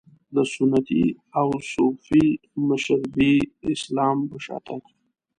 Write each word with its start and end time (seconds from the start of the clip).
د 0.35 0.37
سنتي 0.55 1.05
او 1.39 1.49
صوفي 1.71 2.25
مشربي 2.67 3.35
اسلام 3.73 4.17
په 4.29 4.37
شا 4.45 4.57
تګ. 4.67 4.81